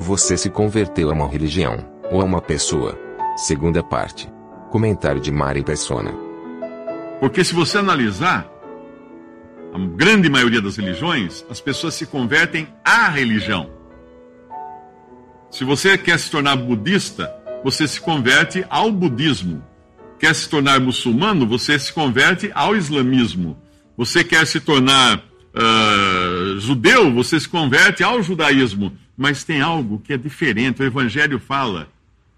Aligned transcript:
Você 0.00 0.36
se 0.36 0.50
converteu 0.50 1.08
a 1.10 1.12
uma 1.12 1.28
religião 1.28 1.78
ou 2.10 2.20
a 2.20 2.24
uma 2.24 2.42
pessoa. 2.42 2.98
Segunda 3.36 3.82
parte. 3.82 4.28
Comentário 4.70 5.20
de 5.20 5.30
Mari 5.30 5.62
Persona. 5.62 6.12
Porque 7.20 7.44
se 7.44 7.54
você 7.54 7.78
analisar, 7.78 8.50
a 9.72 9.78
grande 9.78 10.28
maioria 10.28 10.60
das 10.60 10.76
religiões, 10.76 11.44
as 11.48 11.60
pessoas 11.60 11.94
se 11.94 12.06
convertem 12.06 12.66
à 12.84 13.08
religião. 13.08 13.70
Se 15.48 15.62
você 15.62 15.96
quer 15.96 16.18
se 16.18 16.28
tornar 16.28 16.56
budista, 16.56 17.32
você 17.62 17.86
se 17.86 18.00
converte 18.00 18.66
ao 18.68 18.90
budismo. 18.90 19.62
Quer 20.18 20.34
se 20.34 20.48
tornar 20.48 20.80
muçulmano, 20.80 21.46
você 21.46 21.78
se 21.78 21.92
converte 21.92 22.50
ao 22.52 22.74
islamismo. 22.74 23.56
Você 23.96 24.24
quer 24.24 24.44
se 24.44 24.58
tornar 24.58 25.18
uh, 25.18 26.58
judeu, 26.58 27.14
você 27.14 27.38
se 27.38 27.48
converte 27.48 28.02
ao 28.02 28.20
judaísmo. 28.20 28.92
Mas 29.16 29.44
tem 29.44 29.60
algo 29.60 30.00
que 30.00 30.12
é 30.12 30.16
diferente. 30.16 30.82
O 30.82 30.84
Evangelho 30.84 31.38
fala 31.38 31.88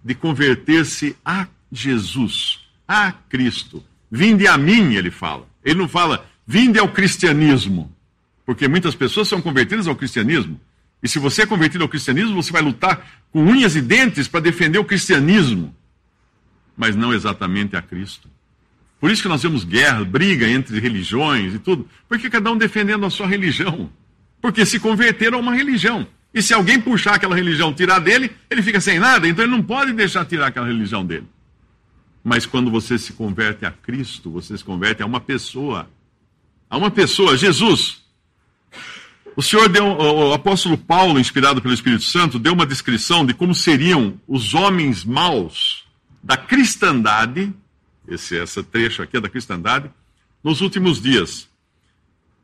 de 0.04 0.14
converter-se 0.14 1.16
a 1.24 1.46
Jesus, 1.72 2.60
a 2.86 3.12
Cristo. 3.12 3.82
Vinde 4.10 4.46
a 4.46 4.56
mim, 4.56 4.94
ele 4.94 5.10
fala. 5.10 5.48
Ele 5.64 5.78
não 5.78 5.88
fala, 5.88 6.26
vinde 6.46 6.78
ao 6.78 6.88
cristianismo. 6.88 7.92
Porque 8.44 8.68
muitas 8.68 8.94
pessoas 8.94 9.26
são 9.26 9.42
convertidas 9.42 9.88
ao 9.88 9.96
cristianismo. 9.96 10.60
E 11.02 11.08
se 11.08 11.18
você 11.18 11.42
é 11.42 11.46
convertido 11.46 11.84
ao 11.84 11.88
cristianismo, 11.88 12.42
você 12.42 12.52
vai 12.52 12.62
lutar 12.62 13.24
com 13.30 13.42
unhas 13.44 13.76
e 13.76 13.80
dentes 13.80 14.28
para 14.28 14.40
defender 14.40 14.78
o 14.78 14.84
cristianismo, 14.84 15.74
mas 16.76 16.96
não 16.96 17.12
exatamente 17.12 17.76
a 17.76 17.82
Cristo. 17.82 18.30
Por 18.98 19.10
isso 19.10 19.22
que 19.22 19.28
nós 19.28 19.42
vemos 19.42 19.62
guerra, 19.62 20.04
briga 20.04 20.48
entre 20.48 20.80
religiões 20.80 21.54
e 21.54 21.58
tudo, 21.58 21.88
porque 22.08 22.30
cada 22.30 22.50
um 22.50 22.56
defendendo 22.56 23.04
a 23.04 23.10
sua 23.10 23.26
religião. 23.26 23.90
Porque 24.40 24.64
se 24.64 24.80
converteram 24.80 25.38
a 25.38 25.40
uma 25.40 25.54
religião. 25.54 26.06
E 26.36 26.42
se 26.42 26.52
alguém 26.52 26.78
puxar 26.78 27.14
aquela 27.14 27.34
religião, 27.34 27.72
tirar 27.72 27.98
dele, 27.98 28.30
ele 28.50 28.60
fica 28.62 28.78
sem 28.78 28.98
nada, 28.98 29.26
então 29.26 29.42
ele 29.42 29.52
não 29.52 29.62
pode 29.62 29.94
deixar 29.94 30.22
tirar 30.26 30.48
aquela 30.48 30.66
religião 30.66 31.02
dele. 31.02 31.26
Mas 32.22 32.44
quando 32.44 32.70
você 32.70 32.98
se 32.98 33.14
converte 33.14 33.64
a 33.64 33.70
Cristo, 33.70 34.30
você 34.30 34.58
se 34.58 34.62
converte 34.62 35.02
a 35.02 35.06
uma 35.06 35.18
pessoa. 35.18 35.88
A 36.68 36.76
uma 36.76 36.90
pessoa, 36.90 37.38
Jesus. 37.38 38.02
O 39.34 39.40
Senhor 39.40 39.66
deu, 39.70 39.86
o 39.86 40.34
apóstolo 40.34 40.76
Paulo, 40.76 41.18
inspirado 41.18 41.62
pelo 41.62 41.72
Espírito 41.72 42.04
Santo, 42.04 42.38
deu 42.38 42.52
uma 42.52 42.66
descrição 42.66 43.24
de 43.24 43.32
como 43.32 43.54
seriam 43.54 44.20
os 44.28 44.52
homens 44.52 45.06
maus 45.06 45.86
da 46.22 46.36
cristandade, 46.36 47.50
esse 48.06 48.38
essa 48.38 48.62
trecho 48.62 49.00
aqui 49.00 49.16
é 49.16 49.20
da 49.22 49.30
cristandade, 49.30 49.90
nos 50.44 50.60
últimos 50.60 51.00
dias. 51.00 51.48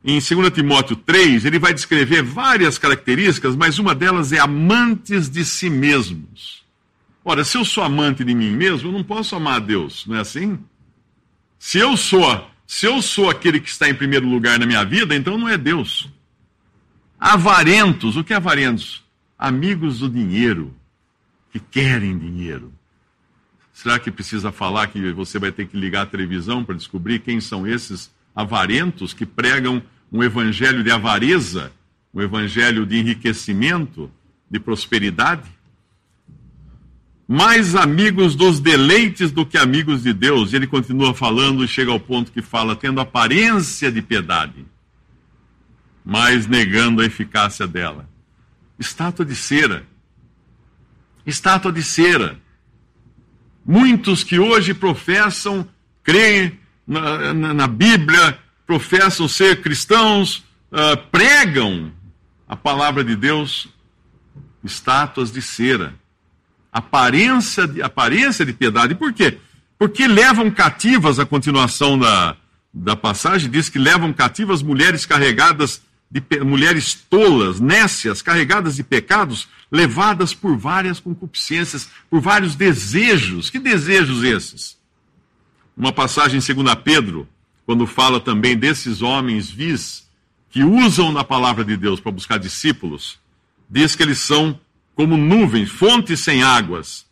Em 0.03 0.19
2 0.19 0.51
Timóteo 0.51 0.97
3, 0.97 1.45
ele 1.45 1.57
vai 1.57 1.73
descrever 1.73 2.21
várias 2.21 2.77
características, 2.77 3.55
mas 3.55 3.79
uma 3.79 3.95
delas 3.95 4.33
é 4.33 4.39
amantes 4.39 5.29
de 5.29 5.45
si 5.45 5.69
mesmos. 5.69 6.61
Ora, 7.23 7.45
se 7.45 7.57
eu 7.57 7.63
sou 7.63 7.83
amante 7.83 8.23
de 8.23 8.35
mim 8.35 8.51
mesmo, 8.51 8.89
eu 8.89 8.91
não 8.91 9.03
posso 9.03 9.33
amar 9.33 9.55
a 9.55 9.59
Deus, 9.59 10.05
não 10.05 10.17
é 10.17 10.19
assim? 10.19 10.59
Se 11.57 11.77
eu 11.77 11.95
sou, 11.95 12.51
se 12.67 12.85
eu 12.85 13.01
sou 13.01 13.29
aquele 13.29 13.61
que 13.61 13.69
está 13.69 13.89
em 13.89 13.95
primeiro 13.95 14.27
lugar 14.27 14.59
na 14.59 14.65
minha 14.65 14.83
vida, 14.83 15.15
então 15.15 15.37
não 15.37 15.47
é 15.47 15.57
Deus. 15.57 16.09
Avarentos, 17.17 18.17
o 18.17 18.23
que 18.25 18.33
é 18.33 18.35
avarentos? 18.35 19.01
Amigos 19.39 19.99
do 19.99 20.09
dinheiro, 20.09 20.75
que 21.49 21.59
querem 21.59 22.17
dinheiro. 22.17 22.73
Será 23.71 23.97
que 23.97 24.11
precisa 24.11 24.51
falar 24.51 24.87
que 24.87 25.13
você 25.13 25.39
vai 25.39 25.53
ter 25.53 25.65
que 25.65 25.77
ligar 25.77 26.01
a 26.01 26.05
televisão 26.05 26.65
para 26.65 26.75
descobrir 26.75 27.19
quem 27.19 27.39
são 27.39 27.65
esses 27.65 28.11
avarentos 28.35 29.13
que 29.13 29.25
pregam 29.25 29.81
um 30.13 30.23
evangelho 30.23 30.83
de 30.83 30.91
avareza, 30.91 31.73
um 32.13 32.21
evangelho 32.21 32.85
de 32.85 32.97
enriquecimento, 32.97 34.09
de 34.49 34.59
prosperidade? 34.59 35.49
Mais 37.27 37.75
amigos 37.75 38.35
dos 38.35 38.59
deleites 38.59 39.31
do 39.31 39.45
que 39.45 39.57
amigos 39.57 40.03
de 40.03 40.13
Deus. 40.13 40.53
E 40.53 40.55
ele 40.55 40.67
continua 40.67 41.13
falando 41.13 41.63
e 41.63 41.67
chega 41.67 41.91
ao 41.91 41.99
ponto 41.99 42.31
que 42.31 42.41
fala, 42.41 42.75
tendo 42.75 43.01
aparência 43.01 43.91
de 43.91 44.01
piedade 44.01 44.65
mas 46.03 46.47
negando 46.47 47.01
a 47.01 47.05
eficácia 47.05 47.65
dela. 47.65 48.09
Estátua 48.77 49.25
de 49.25 49.35
cera. 49.35 49.85
Estátua 51.25 51.71
de 51.71 51.81
cera. 51.81 52.37
Muitos 53.65 54.23
que 54.23 54.37
hoje 54.37 54.73
professam, 54.73 55.67
creem 56.03 56.59
na, 56.85 57.33
na, 57.33 57.53
na 57.53 57.67
Bíblia, 57.67 58.37
professam 58.65 59.27
ser 59.27 59.61
cristãos, 59.61 60.43
uh, 60.71 60.97
pregam 61.11 61.91
a 62.47 62.55
palavra 62.55 63.03
de 63.03 63.15
Deus, 63.15 63.67
estátuas 64.63 65.31
de 65.31 65.41
cera. 65.41 65.93
Aparência 66.71 67.67
de, 67.67 67.81
aparência 67.81 68.45
de 68.45 68.53
piedade. 68.53 68.95
Por 68.95 69.13
quê? 69.13 69.37
Porque 69.77 70.07
levam 70.07 70.49
cativas, 70.49 71.19
a 71.19 71.25
continuação 71.25 71.97
da, 71.99 72.35
da 72.73 72.95
passagem 72.95 73.49
diz 73.49 73.69
que 73.69 73.77
levam 73.77 74.11
cativas 74.13 74.61
mulheres 74.61 75.05
carregadas 75.05 75.81
de 76.09 76.21
mulheres 76.43 76.93
tolas, 76.93 77.59
nécias, 77.59 78.21
carregadas 78.21 78.75
de 78.75 78.83
pecados, 78.83 79.47
levadas 79.71 80.31
por 80.31 80.55
várias 80.55 80.99
concupiscências, 80.99 81.89
por 82.07 82.21
vários 82.21 82.55
desejos. 82.55 83.49
Que 83.49 83.57
desejos 83.57 84.23
esses? 84.23 84.77
Uma 85.75 85.91
passagem 85.91 86.39
em 86.39 86.63
2 86.63 86.75
Pedro, 86.83 87.27
quando 87.65 87.87
fala 87.87 88.19
também 88.19 88.57
desses 88.57 89.01
homens 89.01 89.49
vis 89.49 90.07
que 90.49 90.63
usam 90.63 91.11
na 91.11 91.23
palavra 91.23 91.63
de 91.63 91.75
Deus 91.77 91.99
para 91.99 92.11
buscar 92.11 92.37
discípulos, 92.37 93.19
diz 93.69 93.95
que 93.95 94.03
eles 94.03 94.19
são 94.19 94.59
como 94.95 95.17
nuvens, 95.17 95.69
fontes 95.69 96.19
sem 96.19 96.43
águas, 96.43 97.05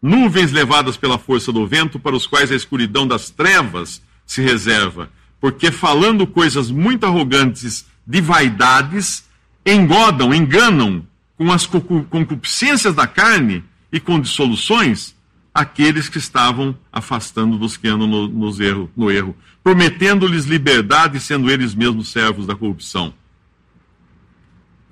nuvens 0.00 0.52
levadas 0.52 0.96
pela 0.96 1.18
força 1.18 1.52
do 1.52 1.66
vento, 1.66 1.98
para 1.98 2.16
os 2.16 2.26
quais 2.26 2.50
a 2.50 2.54
escuridão 2.54 3.06
das 3.06 3.28
trevas 3.28 4.00
se 4.24 4.40
reserva, 4.40 5.10
porque 5.40 5.70
falando 5.70 6.26
coisas 6.26 6.70
muito 6.70 7.04
arrogantes 7.04 7.84
de 8.06 8.20
vaidades, 8.20 9.24
engodam, 9.64 10.32
enganam 10.32 11.06
com 11.36 11.52
as 11.52 11.66
concupiscências 11.66 12.94
da 12.94 13.06
carne 13.06 13.64
e 13.92 14.00
com 14.00 14.20
dissoluções 14.20 15.15
aqueles 15.60 16.08
que 16.08 16.18
estavam 16.18 16.76
afastando 16.92 17.58
dos 17.58 17.76
que 17.76 17.88
andam 17.88 18.06
no, 18.06 18.28
nos 18.28 18.60
erro, 18.60 18.90
no 18.96 19.10
erro, 19.10 19.36
prometendo-lhes 19.62 20.44
liberdade, 20.44 21.18
sendo 21.20 21.50
eles 21.50 21.74
mesmos 21.74 22.08
servos 22.08 22.46
da 22.46 22.54
corrupção. 22.54 23.14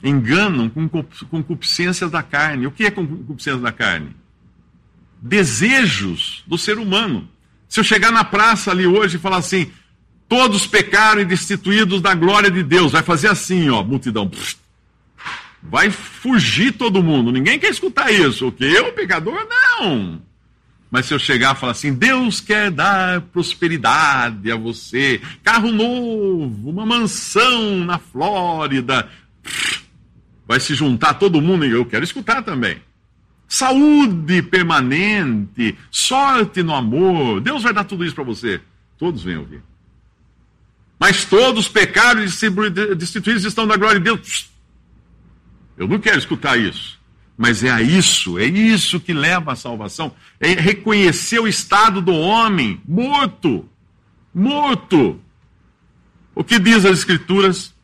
Enganam 0.03 0.69
com 0.69 0.89
concupiscências 1.31 2.11
da 2.11 2.23
carne. 2.23 2.67
O 2.67 2.71
que 2.71 2.85
é 2.85 2.91
concupiscência 2.91 3.61
da 3.61 3.73
carne? 3.73 4.15
Desejos 5.21 6.43
do 6.47 6.59
ser 6.59 6.79
humano. 6.79 7.29
Se 7.69 7.81
eu 7.81 7.85
chegar 7.85 8.13
na 8.13 8.25
praça 8.25 8.71
ali 8.71 8.87
hoje 8.87 9.17
e 9.17 9.21
falar 9.21 9.39
assim, 9.39 9.71
Todos 10.29 10.67
pecaram 10.67 11.21
e 11.21 11.25
destituídos 11.25 12.01
da 12.01 12.15
glória 12.15 12.51
de 12.51 12.63
Deus. 12.63 12.93
Vai 12.93 13.03
fazer 13.03 13.29
assim, 13.29 13.69
ó, 13.69 13.83
multidão. 13.83 14.31
Vai 15.63 15.91
fugir 15.91 16.72
todo 16.72 17.03
mundo. 17.03 17.31
Ninguém 17.31 17.59
quer 17.59 17.71
escutar 17.71 18.10
isso. 18.10 18.49
O 18.49 18.53
que? 18.53 18.65
Eu, 18.65 18.93
pecador? 18.93 19.47
Não. 19.49 20.22
Mas 20.95 21.07
se 21.07 21.13
eu 21.13 21.19
chegar 21.19 21.57
e 21.57 21.59
falar 21.59 21.73
assim, 21.73 21.93
Deus 21.93 22.41
quer 22.41 22.71
dar 22.71 23.21
prosperidade 23.21 24.49
a 24.49 24.55
você, 24.55 25.21
carro 25.43 25.73
novo, 25.73 26.71
uma 26.71 26.87
mansão 26.87 27.85
na 27.85 27.99
Flórida, 27.99 29.11
vai 30.47 30.61
se 30.61 30.73
juntar 30.73 31.15
todo 31.15 31.43
mundo 31.43 31.67
e 31.67 31.73
eu 31.73 31.85
quero 31.85 32.05
escutar 32.05 32.43
também. 32.43 32.81
Saúde 33.49 34.41
permanente, 34.41 35.77
sorte 35.91 36.63
no 36.63 36.73
amor, 36.73 37.41
Deus 37.41 37.65
vai 37.65 37.73
dar 37.73 37.83
tudo 37.83 38.05
isso 38.05 38.15
para 38.15 38.23
você. 38.23 38.61
Todos 38.97 39.25
vêm 39.25 39.39
ouvir. 39.39 39.65
Mas 40.97 41.25
todos 41.25 41.67
pecaram 41.67 42.23
e 42.23 42.95
destituídos 42.95 43.45
estão 43.45 43.67
da 43.67 43.77
glória 43.77 43.99
de 43.99 44.05
Deus. 44.05 44.49
Eu 45.77 45.89
não 45.89 45.99
quero 45.99 46.19
escutar 46.19 46.57
isso. 46.57 47.01
Mas 47.36 47.65
é 47.65 47.83
isso, 47.83 48.39
é 48.39 48.45
isso 48.45 49.01
que 49.01 49.13
leva 49.13 49.53
à 49.53 49.57
salvação. 49.57 50.13
É 50.39 50.53
reconhecer 50.53 51.41
o 51.41 51.48
estado 51.48 52.01
do 52.01 52.15
homem 52.15 52.81
morto. 52.86 53.69
Morto. 54.33 55.21
O 56.34 56.45
que 56.45 56.59
diz 56.59 56.84
as 56.84 56.98
Escrituras? 56.98 57.75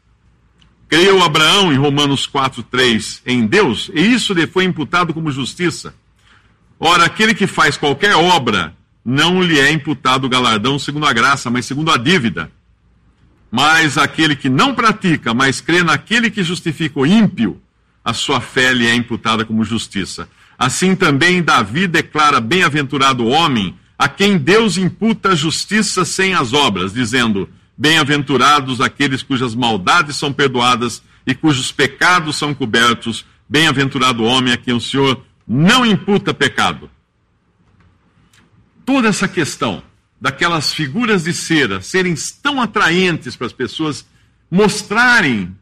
Creu 0.88 1.23
Abraão 1.23 1.73
em 1.73 1.76
Romanos 1.76 2.26
4:3 2.26 3.23
em 3.25 3.47
Deus, 3.47 3.91
e 3.94 4.00
isso 4.00 4.35
lhe 4.35 4.47
foi 4.47 4.64
imputado 4.64 5.14
como 5.14 5.31
justiça. 5.31 5.94
Ora, 6.81 7.05
aquele 7.05 7.32
que 7.32 7.47
faz 7.47 7.76
qualquer 7.76 8.17
obra, 8.17 8.75
não 9.05 9.41
lhe 9.41 9.61
é 9.61 9.70
imputado 9.70 10.25
o 10.26 10.29
galardão 10.29 10.79
segundo 10.79 11.06
a 11.06 11.12
graça, 11.12 11.49
mas 11.49 11.67
segundo 11.67 11.93
a 11.93 11.97
dívida. 11.97 12.50
Mas 13.50 13.99
aquele 13.99 14.35
que 14.35 14.49
não 14.49 14.75
pratica, 14.75 15.32
mas 15.32 15.61
crê 15.61 15.82
naquele 15.85 16.31
que 16.31 16.43
justifica 16.43 16.99
o 16.99 17.06
ímpio, 17.06 17.61
a 18.05 18.12
sua 18.12 18.41
fé 18.41 18.73
lhe 18.73 18.87
é 18.87 18.94
imputada 18.94 19.44
como 19.44 19.64
justiça. 19.64 20.29
Assim 20.58 20.94
também 20.94 21.43
Davi 21.43 21.87
declara 21.87 22.41
bem-aventurado 22.41 23.25
o 23.25 23.29
homem 23.29 23.75
a 23.99 24.08
quem 24.08 24.38
Deus 24.38 24.76
imputa 24.76 25.37
justiça 25.37 26.05
sem 26.05 26.35
as 26.35 26.52
obras, 26.52 26.93
dizendo: 26.93 27.49
Bem-aventurados 27.76 28.81
aqueles 28.81 29.23
cujas 29.23 29.55
maldades 29.55 30.17
são 30.17 30.32
perdoadas 30.32 31.02
e 31.26 31.35
cujos 31.35 31.73
pecados 31.73 32.37
são 32.37 32.55
cobertos. 32.55 33.25
Bem-aventurado 33.49 34.23
o 34.23 34.26
homem 34.26 34.52
a 34.52 34.56
quem 34.56 34.75
o 34.75 34.81
Senhor 34.81 35.23
não 35.47 35.85
imputa 35.85 36.32
pecado. 36.32 36.91
Toda 38.85 39.08
essa 39.08 39.26
questão 39.26 39.82
daquelas 40.20 40.73
figuras 40.73 41.25
de 41.25 41.32
cera 41.32 41.81
serem 41.81 42.14
tão 42.43 42.61
atraentes 42.61 43.35
para 43.35 43.47
as 43.47 43.52
pessoas 43.52 44.06
mostrarem 44.50 45.56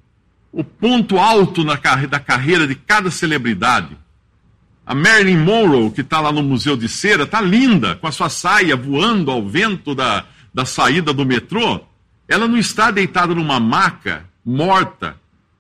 o 0.53 0.65
ponto 0.65 1.19
alto 1.19 1.65
carre 1.77 2.06
da 2.06 2.19
carreira 2.19 2.67
de 2.67 2.75
cada 2.75 3.11
celebridade. 3.11 3.97
A 4.85 4.95
Marilyn 4.95 5.37
Monroe, 5.37 5.91
que 5.91 6.00
está 6.00 6.21
lá 6.21 6.33
no 6.33 6.43
Museu 6.43 6.77
de 6.77 6.89
Cera, 6.89 7.25
está 7.25 7.41
linda, 7.41 7.97
com 7.97 8.06
a 8.06 8.12
sua 8.12 8.31
saia 8.31 8.75
voando 8.75 9.31
ao 9.31 9.47
vento 9.47 9.95
da, 9.95 10.25
da 10.53 10.65
saída 10.65 11.12
do 11.12 11.27
metrô. 11.27 11.81
Ela 12.27 12.49
não 12.49 12.56
está 12.56 12.91
deitada 12.91 13.35
numa 13.35 13.61
maca, 13.61 14.25
morta, 14.45 15.17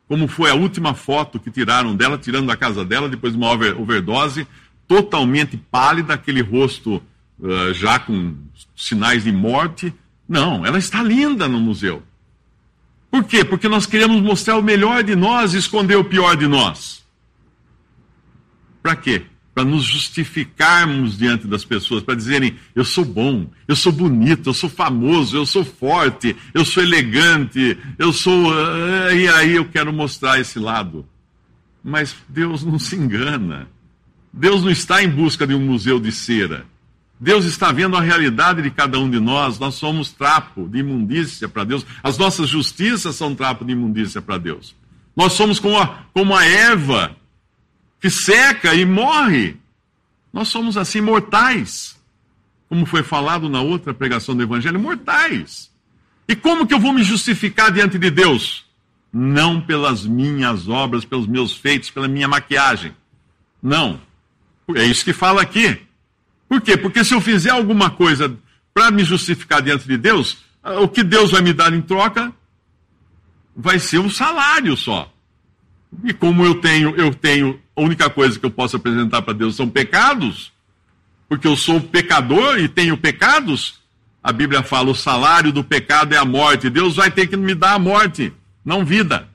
como 0.08 0.26
foi 0.26 0.50
a 0.50 0.54
última 0.54 0.94
foto 0.94 1.38
que 1.38 1.50
tiraram 1.50 1.94
dela, 1.94 2.16
tirando 2.16 2.46
da 2.46 2.56
casa 2.56 2.84
dela, 2.84 3.08
depois 3.08 3.34
de 3.34 3.38
uma 3.38 3.52
overdose, 3.52 4.46
totalmente 4.86 5.58
pálida, 5.70 6.14
aquele 6.14 6.40
rosto 6.40 7.02
uh, 7.38 7.74
já 7.74 7.98
com 7.98 8.34
sinais 8.74 9.24
de 9.24 9.32
morte. 9.32 9.92
Não, 10.26 10.64
ela 10.64 10.78
está 10.78 11.02
linda 11.02 11.46
no 11.46 11.60
museu. 11.60 12.02
Por 13.10 13.24
quê? 13.24 13.44
Porque 13.44 13.68
nós 13.68 13.86
queremos 13.86 14.20
mostrar 14.20 14.56
o 14.58 14.62
melhor 14.62 15.02
de 15.02 15.16
nós 15.16 15.54
e 15.54 15.58
esconder 15.58 15.96
o 15.96 16.04
pior 16.04 16.36
de 16.36 16.46
nós. 16.46 17.04
Para 18.82 18.94
quê? 18.94 19.22
Para 19.54 19.64
nos 19.64 19.84
justificarmos 19.84 21.18
diante 21.18 21.46
das 21.46 21.64
pessoas, 21.64 22.02
para 22.02 22.14
dizerem: 22.14 22.56
eu 22.74 22.84
sou 22.84 23.04
bom, 23.04 23.50
eu 23.66 23.74
sou 23.74 23.90
bonito, 23.90 24.50
eu 24.50 24.54
sou 24.54 24.70
famoso, 24.70 25.36
eu 25.36 25.46
sou 25.46 25.64
forte, 25.64 26.36
eu 26.54 26.64
sou 26.64 26.82
elegante, 26.82 27.78
eu 27.98 28.12
sou. 28.12 28.52
Uh, 28.52 29.12
e 29.16 29.28
aí 29.28 29.56
eu 29.56 29.64
quero 29.64 29.92
mostrar 29.92 30.38
esse 30.38 30.58
lado. 30.58 31.04
Mas 31.82 32.14
Deus 32.28 32.62
não 32.62 32.78
se 32.78 32.94
engana. 32.94 33.68
Deus 34.32 34.62
não 34.62 34.70
está 34.70 35.02
em 35.02 35.08
busca 35.08 35.46
de 35.46 35.54
um 35.54 35.60
museu 35.60 35.98
de 35.98 36.12
cera. 36.12 36.66
Deus 37.20 37.44
está 37.44 37.72
vendo 37.72 37.96
a 37.96 38.00
realidade 38.00 38.62
de 38.62 38.70
cada 38.70 38.98
um 38.98 39.10
de 39.10 39.18
nós. 39.18 39.58
Nós 39.58 39.74
somos 39.74 40.12
trapo 40.12 40.68
de 40.68 40.78
imundícia 40.78 41.48
para 41.48 41.64
Deus. 41.64 41.84
As 42.02 42.16
nossas 42.16 42.48
justiças 42.48 43.16
são 43.16 43.34
trapo 43.34 43.64
de 43.64 43.72
imundícia 43.72 44.22
para 44.22 44.38
Deus. 44.38 44.74
Nós 45.16 45.32
somos 45.32 45.58
como 45.58 45.76
a, 45.76 46.04
como 46.12 46.34
a 46.36 46.46
erva 46.46 47.16
que 48.00 48.08
seca 48.08 48.74
e 48.74 48.84
morre. 48.84 49.56
Nós 50.32 50.48
somos 50.48 50.76
assim 50.76 51.00
mortais. 51.00 51.98
Como 52.68 52.86
foi 52.86 53.02
falado 53.02 53.48
na 53.48 53.60
outra 53.60 53.92
pregação 53.92 54.36
do 54.36 54.42
Evangelho, 54.42 54.78
mortais. 54.78 55.72
E 56.28 56.36
como 56.36 56.66
que 56.66 56.74
eu 56.74 56.78
vou 56.78 56.92
me 56.92 57.02
justificar 57.02 57.72
diante 57.72 57.98
de 57.98 58.10
Deus? 58.10 58.64
Não 59.12 59.60
pelas 59.60 60.06
minhas 60.06 60.68
obras, 60.68 61.04
pelos 61.04 61.26
meus 61.26 61.56
feitos, 61.56 61.90
pela 61.90 62.06
minha 62.06 62.28
maquiagem. 62.28 62.94
Não. 63.60 64.00
É 64.76 64.84
isso 64.84 65.04
que 65.04 65.14
fala 65.14 65.42
aqui. 65.42 65.87
Por 66.48 66.60
quê? 66.60 66.76
Porque 66.76 67.04
se 67.04 67.14
eu 67.14 67.20
fizer 67.20 67.50
alguma 67.50 67.90
coisa 67.90 68.34
para 68.72 68.90
me 68.90 69.04
justificar 69.04 69.60
diante 69.60 69.86
de 69.86 69.96
Deus, 69.96 70.38
ah, 70.62 70.80
o 70.80 70.88
que 70.88 71.02
Deus 71.02 71.30
vai 71.30 71.42
me 71.42 71.52
dar 71.52 71.72
em 71.72 71.82
troca 71.82 72.32
vai 73.54 73.78
ser 73.78 73.98
um 73.98 74.08
salário 74.08 74.76
só. 74.76 75.12
E 76.04 76.12
como 76.12 76.44
eu 76.44 76.56
tenho, 76.60 76.94
eu 76.96 77.12
tenho, 77.14 77.60
a 77.74 77.80
única 77.80 78.08
coisa 78.08 78.38
que 78.38 78.46
eu 78.46 78.50
posso 78.50 78.76
apresentar 78.76 79.22
para 79.22 79.34
Deus 79.34 79.56
são 79.56 79.68
pecados, 79.68 80.52
porque 81.28 81.46
eu 81.46 81.56
sou 81.56 81.80
pecador 81.80 82.58
e 82.58 82.68
tenho 82.68 82.96
pecados, 82.96 83.80
a 84.22 84.32
Bíblia 84.32 84.62
fala: 84.62 84.90
o 84.90 84.94
salário 84.94 85.52
do 85.52 85.64
pecado 85.64 86.14
é 86.14 86.18
a 86.18 86.24
morte. 86.24 86.70
Deus 86.70 86.96
vai 86.96 87.10
ter 87.10 87.26
que 87.26 87.36
me 87.36 87.54
dar 87.54 87.74
a 87.74 87.78
morte, 87.78 88.32
não 88.64 88.84
vida. 88.84 89.28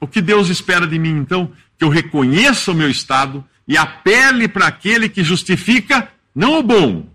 O 0.00 0.06
que 0.06 0.20
Deus 0.20 0.48
espera 0.48 0.86
de 0.86 0.98
mim, 0.98 1.18
então? 1.18 1.52
Que 1.78 1.84
eu 1.84 1.88
reconheça 1.88 2.72
o 2.72 2.74
meu 2.74 2.90
estado, 2.90 3.44
e 3.66 3.76
apele 3.76 4.48
para 4.48 4.66
aquele 4.66 5.08
que 5.08 5.22
justifica 5.22 6.08
não 6.34 6.58
o 6.58 6.62
bom, 6.62 7.06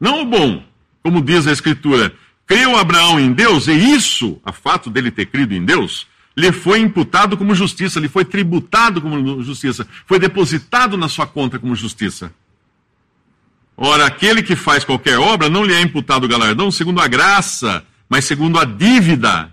não 0.00 0.22
o 0.22 0.24
bom, 0.24 0.62
como 1.02 1.22
diz 1.22 1.46
a 1.46 1.52
Escritura. 1.52 2.14
Creu 2.46 2.76
Abraão 2.76 3.18
em 3.18 3.32
Deus, 3.32 3.68
e 3.68 3.72
isso, 3.72 4.40
a 4.44 4.52
fato 4.52 4.90
dele 4.90 5.10
ter 5.10 5.26
crido 5.26 5.54
em 5.54 5.64
Deus, 5.64 6.06
lhe 6.36 6.52
foi 6.52 6.80
imputado 6.80 7.36
como 7.36 7.54
justiça, 7.54 8.00
lhe 8.00 8.08
foi 8.08 8.24
tributado 8.24 9.00
como 9.00 9.42
justiça, 9.42 9.86
foi 10.04 10.18
depositado 10.18 10.96
na 10.96 11.08
sua 11.08 11.26
conta 11.26 11.58
como 11.58 11.74
justiça. 11.74 12.32
Ora, 13.76 14.06
aquele 14.06 14.42
que 14.42 14.54
faz 14.54 14.84
qualquer 14.84 15.18
obra 15.18 15.48
não 15.48 15.64
lhe 15.64 15.74
é 15.74 15.80
imputado 15.80 16.28
galardão 16.28 16.70
segundo 16.70 17.00
a 17.00 17.08
graça, 17.08 17.84
mas 18.08 18.24
segundo 18.24 18.58
a 18.58 18.64
dívida. 18.64 19.50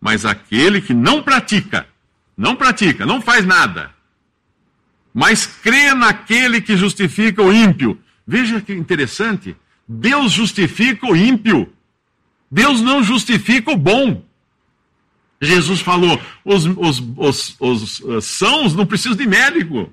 Mas 0.00 0.26
aquele 0.26 0.80
que 0.80 0.92
não 0.92 1.22
pratica, 1.22 1.86
não 2.36 2.56
pratica, 2.56 3.06
não 3.06 3.20
faz 3.20 3.46
nada, 3.46 3.90
mas 5.12 5.46
crê 5.46 5.94
naquele 5.94 6.60
que 6.60 6.76
justifica 6.76 7.42
o 7.42 7.52
ímpio. 7.52 7.98
Veja 8.26 8.60
que 8.60 8.72
interessante. 8.72 9.56
Deus 9.86 10.32
justifica 10.32 11.06
o 11.06 11.16
ímpio. 11.16 11.72
Deus 12.50 12.80
não 12.80 13.02
justifica 13.02 13.70
o 13.72 13.76
bom. 13.76 14.24
Jesus 15.40 15.80
falou: 15.80 16.20
os, 16.44 16.66
os, 16.66 17.02
os, 17.16 17.56
os, 17.58 18.00
os 18.00 18.24
sãos 18.24 18.74
não 18.74 18.86
precisam 18.86 19.16
de 19.16 19.26
médico, 19.26 19.92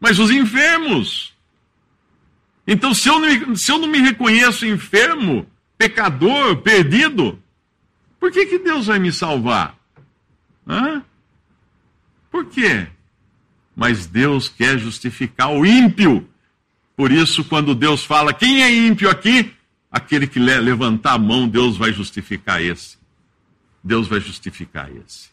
mas 0.00 0.18
os 0.18 0.30
enfermos. 0.30 1.32
Então, 2.66 2.94
se 2.94 3.08
eu, 3.08 3.18
não, 3.18 3.56
se 3.56 3.72
eu 3.72 3.78
não 3.78 3.88
me 3.88 3.98
reconheço 3.98 4.64
enfermo, 4.64 5.46
pecador, 5.76 6.58
perdido, 6.58 7.42
por 8.20 8.30
que, 8.30 8.46
que 8.46 8.58
Deus 8.58 8.86
vai 8.86 9.00
me 9.00 9.12
salvar? 9.12 9.76
Hã? 10.66 11.02
Por 12.30 12.46
quê? 12.46 12.86
Mas 13.74 14.06
Deus 14.06 14.48
quer 14.48 14.78
justificar 14.78 15.50
o 15.50 15.64
ímpio. 15.64 16.28
Por 16.96 17.10
isso, 17.10 17.44
quando 17.44 17.74
Deus 17.74 18.04
fala, 18.04 18.32
quem 18.32 18.62
é 18.62 18.72
ímpio 18.72 19.08
aqui? 19.08 19.52
Aquele 19.90 20.26
que 20.26 20.38
levantar 20.38 21.14
a 21.14 21.18
mão, 21.18 21.48
Deus 21.48 21.76
vai 21.76 21.92
justificar 21.92 22.62
esse. 22.62 22.96
Deus 23.82 24.06
vai 24.06 24.20
justificar 24.20 24.90
esse. 24.90 25.30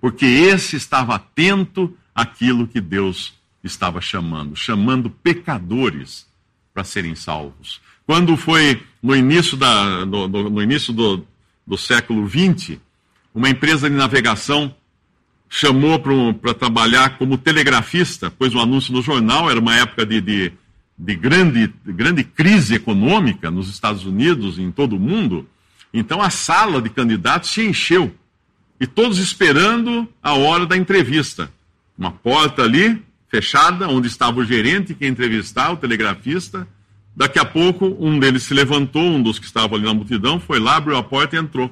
Porque 0.00 0.24
esse 0.24 0.76
estava 0.76 1.14
atento 1.14 1.96
àquilo 2.14 2.66
que 2.66 2.80
Deus 2.80 3.34
estava 3.62 4.00
chamando, 4.00 4.56
chamando 4.56 5.10
pecadores 5.10 6.26
para 6.72 6.84
serem 6.84 7.14
salvos. 7.14 7.80
Quando 8.06 8.36
foi 8.36 8.82
no 9.02 9.14
início, 9.14 9.56
da, 9.56 10.04
no, 10.06 10.26
no, 10.26 10.50
no 10.50 10.62
início 10.62 10.92
do, 10.92 11.26
do 11.66 11.76
século 11.76 12.28
XX, 12.28 12.78
uma 13.34 13.50
empresa 13.50 13.88
de 13.88 13.96
navegação 13.96 14.74
chamou 15.52 15.98
para 15.98 16.54
trabalhar 16.54 17.18
como 17.18 17.36
telegrafista, 17.36 18.30
pôs 18.30 18.54
um 18.54 18.60
anúncio 18.60 18.92
no 18.92 19.02
jornal, 19.02 19.50
era 19.50 19.58
uma 19.58 19.74
época 19.74 20.06
de, 20.06 20.20
de, 20.20 20.52
de 20.96 21.14
grande, 21.16 21.74
de 21.84 21.92
grande 21.92 22.22
crise 22.22 22.76
econômica 22.76 23.50
nos 23.50 23.68
Estados 23.68 24.06
Unidos 24.06 24.58
e 24.58 24.62
em 24.62 24.70
todo 24.70 24.94
o 24.94 25.00
mundo. 25.00 25.46
Então 25.92 26.22
a 26.22 26.30
sala 26.30 26.80
de 26.80 26.88
candidatos 26.88 27.50
se 27.50 27.66
encheu. 27.66 28.14
E 28.78 28.86
todos 28.86 29.18
esperando 29.18 30.08
a 30.22 30.34
hora 30.34 30.64
da 30.64 30.76
entrevista. 30.76 31.52
Uma 31.98 32.12
porta 32.12 32.62
ali, 32.62 33.02
fechada, 33.28 33.88
onde 33.88 34.06
estava 34.06 34.38
o 34.38 34.44
gerente 34.44 34.94
que 34.94 35.04
ia 35.04 35.10
entrevistar, 35.10 35.72
o 35.72 35.76
telegrafista. 35.76 36.66
Daqui 37.14 37.40
a 37.40 37.44
pouco, 37.44 37.94
um 38.00 38.18
deles 38.18 38.44
se 38.44 38.54
levantou, 38.54 39.02
um 39.02 39.20
dos 39.20 39.38
que 39.38 39.44
estavam 39.44 39.76
ali 39.76 39.84
na 39.84 39.92
multidão, 39.92 40.38
foi 40.38 40.60
lá, 40.60 40.76
abriu 40.76 40.96
a 40.96 41.02
porta 41.02 41.36
e 41.36 41.38
entrou 41.40 41.70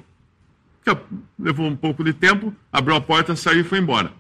levou 1.39 1.67
um 1.67 1.77
pouco 1.77 2.03
de 2.03 2.13
tempo, 2.13 2.55
abriu 2.73 2.97
a 2.97 3.01
porta, 3.01 3.37
saiu 3.37 3.61
e 3.61 3.65
foi 3.65 3.79
embora. 3.79 4.13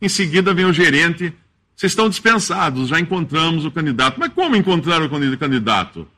Em 0.00 0.08
seguida 0.08 0.54
vem 0.54 0.64
o 0.64 0.72
gerente, 0.72 1.32
vocês 1.74 1.92
estão 1.92 2.08
dispensados, 2.08 2.88
já 2.88 2.98
encontramos 2.98 3.64
o 3.64 3.70
candidato. 3.70 4.18
Mas 4.18 4.32
como 4.32 4.56
encontrar 4.56 5.02
o 5.02 5.10
candidato? 5.38 6.08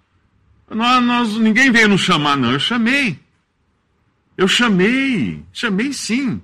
Nós, 0.71 1.03
nós, 1.03 1.37
ninguém 1.37 1.71
veio 1.71 1.89
nos 1.89 2.01
chamar, 2.01 2.37
não. 2.37 2.53
Eu 2.53 2.61
chamei. 2.61 3.19
Eu 4.37 4.47
chamei. 4.47 5.43
Chamei 5.53 5.93
sim. 5.93 6.41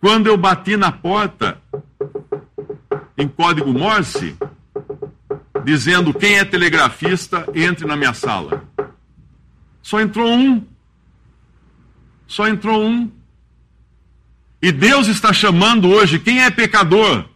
Quando 0.00 0.26
eu 0.26 0.36
bati 0.36 0.76
na 0.76 0.90
porta, 0.90 1.58
em 3.16 3.28
código 3.28 3.72
Morse, 3.72 4.36
dizendo 5.64 6.12
quem 6.12 6.38
é 6.38 6.44
telegrafista, 6.44 7.46
entre 7.54 7.86
na 7.86 7.96
minha 7.96 8.12
sala. 8.12 8.64
Só 9.80 10.00
entrou 10.00 10.30
um. 10.30 10.62
Só 12.32 12.48
entrou 12.48 12.82
um. 12.82 13.10
E 14.62 14.72
Deus 14.72 15.06
está 15.06 15.34
chamando 15.34 15.90
hoje 15.90 16.18
quem 16.18 16.42
é 16.42 16.50
pecador, 16.50 17.26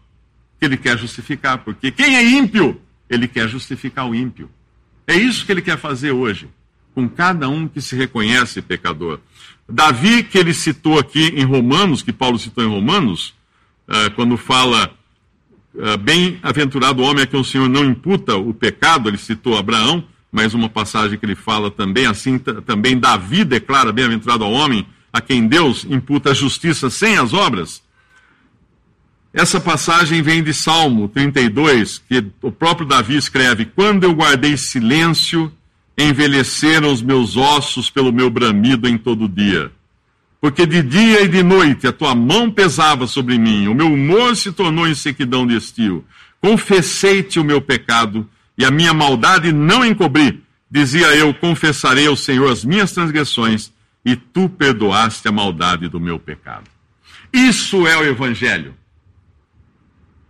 que 0.59 0.65
ele 0.65 0.79
quer 0.79 0.97
justificar, 0.97 1.59
porque 1.59 1.91
quem 1.91 2.17
é 2.17 2.25
ímpio, 2.26 2.81
ele 3.11 3.29
quer 3.29 3.47
justificar 3.47 4.09
o 4.09 4.15
ímpio. 4.15 4.49
É 5.07 5.15
isso 5.15 5.45
que 5.45 5.53
ele 5.53 5.61
quer 5.61 5.76
fazer 5.76 6.12
hoje, 6.12 6.49
com 6.95 7.07
cada 7.07 7.47
um 7.47 7.69
que 7.69 7.79
se 7.83 7.95
reconhece 7.95 8.62
pecador. 8.62 9.21
Davi, 9.69 10.23
que 10.23 10.38
ele 10.38 10.55
citou 10.55 10.99
aqui 10.99 11.26
em 11.26 11.45
Romanos, 11.45 12.00
que 12.00 12.11
Paulo 12.11 12.38
citou 12.38 12.65
em 12.65 12.69
Romanos, 12.69 13.35
uh, 13.87 14.11
quando 14.15 14.38
fala, 14.38 14.91
uh, 15.75 15.99
bem-aventurado 15.99 17.03
o 17.03 17.05
homem 17.05 17.25
a 17.25 17.26
quem 17.26 17.38
o 17.38 17.45
Senhor 17.45 17.69
não 17.69 17.85
imputa 17.85 18.35
o 18.35 18.55
pecado, 18.55 19.11
ele 19.11 19.19
citou 19.19 19.59
Abraão, 19.59 20.03
mais 20.30 20.54
uma 20.54 20.68
passagem 20.68 21.18
que 21.18 21.25
ele 21.25 21.35
fala 21.35 21.71
também, 21.71 22.06
assim 22.06 22.38
também 22.38 22.99
Davi 22.99 23.45
declara, 23.45 23.92
bem-aventurado 23.92 24.45
ao 24.45 24.52
homem 24.52 24.87
a 25.12 25.21
quem 25.21 25.47
Deus 25.47 25.85
imputa 25.88 26.30
a 26.30 26.35
justiça 26.35 26.90
sem 26.90 27.16
as 27.16 27.33
obras. 27.33 27.83
Essa 29.33 29.61
passagem 29.61 30.23
vem 30.23 30.42
de 30.42 30.54
Salmo 30.54 31.09
32, 31.09 31.99
que 32.09 32.25
o 32.42 32.50
próprio 32.50 32.87
Davi 32.87 33.16
escreve: 33.16 33.66
Quando 33.66 34.04
eu 34.04 34.12
guardei 34.12 34.56
silêncio, 34.56 35.52
envelheceram 35.97 36.92
os 36.92 37.02
meus 37.02 37.37
ossos 37.37 37.90
pelo 37.90 38.12
meu 38.12 38.30
bramido 38.30 38.88
em 38.88 38.99
todo 38.99 39.28
dia. 39.28 39.71
Porque 40.40 40.66
de 40.66 40.83
dia 40.83 41.23
e 41.23 41.28
de 41.28 41.42
noite 41.42 41.87
a 41.87 41.92
tua 41.92 42.14
mão 42.14 42.50
pesava 42.50 43.06
sobre 43.06 43.38
mim, 43.38 43.68
o 43.68 43.75
meu 43.75 43.92
humor 43.92 44.37
se 44.37 44.52
tornou 44.52 44.87
em 44.87 44.95
sequidão 44.95 45.47
de 45.47 45.56
estio. 45.56 46.04
Confessei-te 46.40 47.40
o 47.40 47.45
meu 47.45 47.61
pecado 47.61 48.28
e 48.57 48.65
a 48.65 48.71
minha 48.71 48.95
maldade 48.95 49.53
não 49.53 49.85
encobri. 49.85 50.43
Dizia 50.71 51.15
eu: 51.15 51.33
Confessarei 51.35 52.07
ao 52.07 52.17
Senhor 52.17 52.51
as 52.51 52.65
minhas 52.65 52.93
transgressões, 52.93 53.73
e 54.05 54.17
tu 54.17 54.49
perdoaste 54.49 55.27
a 55.29 55.33
maldade 55.33 55.89
do 55.89 56.01
meu 56.01 56.19
pecado. 56.19 56.65
Isso 57.33 57.87
é 57.87 57.97
o 57.97 58.05
Evangelho. 58.05 58.75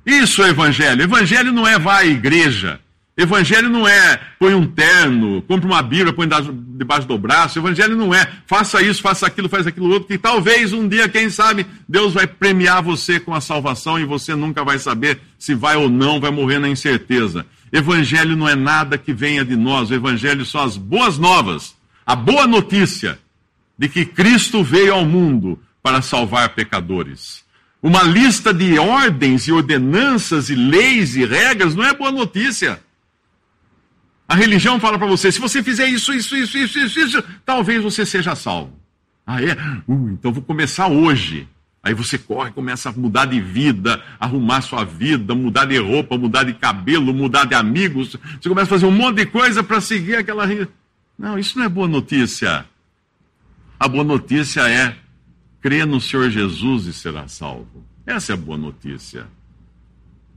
Isso 0.04 0.42
é 0.42 0.50
Evangelho. 0.50 1.02
Evangelho 1.02 1.52
não 1.52 1.66
é 1.66 1.78
vá 1.78 1.98
à 1.98 2.06
igreja. 2.06 2.80
Evangelho 3.16 3.70
não 3.70 3.88
é 3.88 4.20
põe 4.38 4.54
um 4.54 4.66
terno, 4.66 5.40
compra 5.42 5.66
uma 5.66 5.82
Bíblia, 5.82 6.12
põe 6.12 6.28
debaixo 6.76 7.08
do 7.08 7.16
braço. 7.16 7.58
Evangelho 7.58 7.96
não 7.96 8.12
é 8.12 8.30
faça 8.46 8.82
isso, 8.82 9.00
faça 9.00 9.26
aquilo, 9.26 9.48
faz 9.48 9.66
aquilo 9.66 9.88
outro, 9.88 10.06
que 10.06 10.18
talvez 10.18 10.74
um 10.74 10.86
dia, 10.86 11.08
quem 11.08 11.30
sabe, 11.30 11.66
Deus 11.88 12.12
vai 12.12 12.26
premiar 12.26 12.82
você 12.82 13.18
com 13.18 13.32
a 13.34 13.40
salvação 13.40 13.98
e 13.98 14.04
você 14.04 14.34
nunca 14.34 14.62
vai 14.62 14.78
saber 14.78 15.18
se 15.38 15.54
vai 15.54 15.76
ou 15.76 15.88
não, 15.88 16.20
vai 16.20 16.30
morrer 16.30 16.58
na 16.58 16.68
incerteza. 16.68 17.46
Evangelho 17.72 18.36
não 18.36 18.48
é 18.48 18.54
nada 18.54 18.96
que 18.96 19.12
venha 19.12 19.44
de 19.44 19.56
nós, 19.56 19.90
o 19.90 19.94
Evangelho 19.94 20.44
são 20.44 20.62
as 20.62 20.76
boas 20.76 21.18
novas, 21.18 21.74
a 22.04 22.14
boa 22.14 22.46
notícia 22.46 23.18
de 23.78 23.88
que 23.88 24.04
Cristo 24.04 24.62
veio 24.62 24.94
ao 24.94 25.04
mundo 25.04 25.60
para 25.82 26.00
salvar 26.00 26.50
pecadores. 26.50 27.44
Uma 27.82 28.02
lista 28.02 28.52
de 28.52 28.78
ordens 28.78 29.46
e 29.46 29.52
ordenanças 29.52 30.48
e 30.48 30.54
leis 30.54 31.14
e 31.14 31.24
regras 31.24 31.74
não 31.74 31.84
é 31.84 31.94
boa 31.94 32.10
notícia. 32.10 32.80
A 34.28 34.34
religião 34.34 34.80
fala 34.80 34.98
para 34.98 35.06
você: 35.06 35.30
se 35.30 35.38
você 35.38 35.62
fizer 35.62 35.86
isso, 35.86 36.12
isso, 36.12 36.36
isso, 36.36 36.58
isso, 36.58 36.78
isso, 36.78 37.00
isso, 37.00 37.24
talvez 37.44 37.82
você 37.82 38.04
seja 38.04 38.34
salvo. 38.34 38.72
Ah, 39.26 39.42
é? 39.42 39.52
Uh, 39.86 40.10
então 40.10 40.32
vou 40.32 40.42
começar 40.42 40.88
hoje. 40.88 41.48
Aí 41.86 41.94
você 41.94 42.18
corre, 42.18 42.50
começa 42.50 42.88
a 42.88 42.92
mudar 42.92 43.26
de 43.26 43.40
vida, 43.40 44.02
arrumar 44.18 44.60
sua 44.60 44.84
vida, 44.84 45.36
mudar 45.36 45.66
de 45.66 45.78
roupa, 45.78 46.18
mudar 46.18 46.42
de 46.42 46.54
cabelo, 46.54 47.14
mudar 47.14 47.44
de 47.44 47.54
amigos. 47.54 48.16
Você 48.40 48.48
começa 48.48 48.66
a 48.66 48.74
fazer 48.74 48.86
um 48.86 48.90
monte 48.90 49.18
de 49.18 49.26
coisa 49.26 49.62
para 49.62 49.80
seguir 49.80 50.16
aquela. 50.16 50.46
Não, 51.16 51.38
isso 51.38 51.56
não 51.56 51.64
é 51.64 51.68
boa 51.68 51.86
notícia. 51.86 52.66
A 53.78 53.86
boa 53.86 54.02
notícia 54.02 54.68
é 54.68 54.96
crê 55.60 55.84
no 55.84 56.00
Senhor 56.00 56.28
Jesus 56.28 56.86
e 56.86 56.92
será 56.92 57.28
salvo. 57.28 57.86
Essa 58.04 58.32
é 58.32 58.34
a 58.34 58.36
boa 58.36 58.58
notícia. 58.58 59.28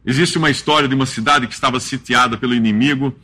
Existe 0.05 0.37
uma 0.37 0.51
história 0.51 0.87
de 0.87 0.93
uma 0.93 1.07
cidade 1.07 1.47
que 1.47 1.53
estava 1.55 1.79
sitiada 1.79 2.37
pelo 2.37 2.53
inimigo 2.53 3.15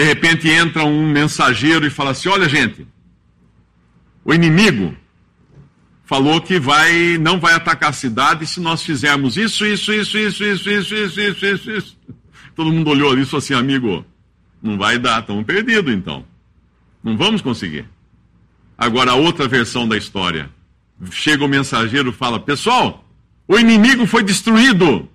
de 0.00 0.04
repente 0.04 0.48
entra 0.48 0.82
um 0.82 1.06
mensageiro 1.06 1.86
e 1.86 1.90
fala 1.90 2.12
assim: 2.12 2.30
Olha, 2.30 2.48
gente, 2.48 2.86
o 4.24 4.32
inimigo 4.32 4.96
falou 6.10 6.40
que 6.40 6.58
vai, 6.58 7.16
não 7.18 7.38
vai 7.38 7.54
atacar 7.54 7.90
a 7.90 7.92
cidade 7.92 8.44
se 8.44 8.58
nós 8.58 8.82
fizermos 8.82 9.36
isso, 9.36 9.64
isso, 9.64 9.92
isso, 9.92 10.18
isso, 10.18 10.42
isso, 10.42 10.68
isso, 10.68 10.94
isso, 10.94 11.20
isso, 11.20 11.46
isso, 11.46 11.70
isso. 11.70 11.96
Todo 12.52 12.72
mundo 12.72 12.90
olhou 12.90 13.16
isso 13.16 13.36
assim, 13.36 13.54
amigo, 13.54 14.04
não 14.60 14.76
vai 14.76 14.98
dar, 14.98 15.20
estamos 15.20 15.44
perdidos 15.44 15.94
então. 15.94 16.24
Não 17.00 17.16
vamos 17.16 17.40
conseguir. 17.40 17.88
Agora, 18.76 19.12
a 19.12 19.14
outra 19.14 19.46
versão 19.46 19.86
da 19.86 19.96
história. 19.96 20.50
Chega 21.12 21.44
o 21.44 21.48
mensageiro 21.48 22.10
e 22.10 22.12
fala: 22.12 22.40
Pessoal, 22.40 23.04
o 23.46 23.56
inimigo 23.56 24.04
foi 24.04 24.24
destruído. 24.24 25.08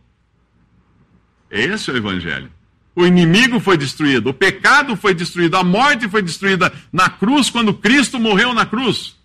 Esse 1.52 1.90
é 1.90 1.94
o 1.94 1.98
evangelho. 1.98 2.50
O 2.96 3.06
inimigo 3.06 3.60
foi 3.60 3.78
destruído, 3.78 4.30
o 4.30 4.34
pecado 4.34 4.96
foi 4.96 5.14
destruído, 5.14 5.58
a 5.58 5.64
morte 5.64 6.08
foi 6.08 6.22
destruída 6.22 6.72
na 6.92 7.10
cruz 7.10 7.50
quando 7.50 7.74
Cristo 7.74 8.18
morreu 8.18 8.54
na 8.54 8.66
cruz. 8.66 9.16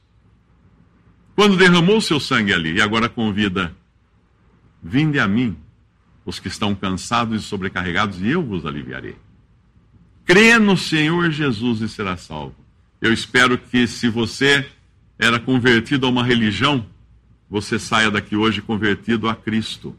Quando 1.41 1.57
derramou 1.57 2.03
seu 2.03 2.21
sangue 2.21 2.53
ali. 2.53 2.75
E 2.75 2.83
agora 2.83 3.09
convida: 3.09 3.75
Vinde 4.83 5.19
a 5.19 5.27
mim, 5.27 5.57
os 6.23 6.39
que 6.39 6.49
estão 6.49 6.75
cansados 6.75 7.43
e 7.43 7.43
sobrecarregados, 7.43 8.21
e 8.21 8.29
eu 8.29 8.43
vos 8.43 8.67
aliviarei. 8.67 9.17
Crê 10.27 10.59
no 10.59 10.77
Senhor 10.77 11.31
Jesus 11.31 11.81
e 11.81 11.89
será 11.89 12.15
salvo. 12.19 12.55
Eu 13.01 13.11
espero 13.11 13.57
que, 13.57 13.87
se 13.87 14.07
você 14.11 14.67
era 15.19 15.41
convertido 15.41 16.05
a 16.05 16.11
uma 16.11 16.23
religião, 16.23 16.85
você 17.49 17.79
saia 17.79 18.11
daqui 18.11 18.37
hoje 18.37 18.61
convertido 18.61 19.27
a 19.27 19.35
Cristo. 19.35 19.97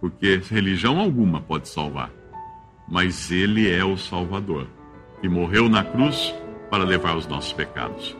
Porque 0.00 0.40
religião 0.48 1.00
alguma 1.00 1.40
pode 1.40 1.68
salvar 1.68 2.08
mas 2.88 3.32
Ele 3.32 3.68
é 3.68 3.84
o 3.84 3.96
Salvador, 3.96 4.68
e 5.22 5.28
morreu 5.28 5.68
na 5.68 5.84
cruz 5.84 6.34
para 6.68 6.82
levar 6.82 7.16
os 7.16 7.26
nossos 7.26 7.52
pecados. 7.52 8.19